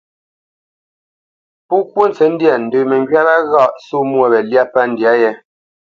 Pó 1.67 1.75
kwó 1.91 2.03
ntsə̌tndyâ, 2.09 2.53
ndə 2.65 2.77
məŋgywá 2.89 3.21
wâ 3.29 3.35
ghâʼ 3.51 3.71
só 3.85 3.97
mwô 4.09 4.25
wě 4.31 4.39
lyá 4.49 4.63
pə́ 4.73 4.83
ndyâ 4.91 5.11
yē. 5.21 5.31